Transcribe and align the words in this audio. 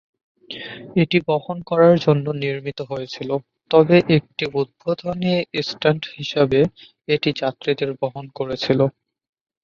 এটি 1.01 1.17
বহন 1.27 1.57
করার 1.69 1.95
জন্য 2.05 2.25
নির্মিত 2.41 2.79
হয়েছিল, 2.91 3.29
তবে 3.71 3.95
একটি 4.17 4.43
উদ্বোধনী 4.59 5.33
স্টান্ট 5.63 6.03
হিসাবে 6.15 6.59
এটি 7.07 7.29
যাত্রীদের 7.41 7.89
বহন 8.01 8.25
করেছিল। 8.37 8.79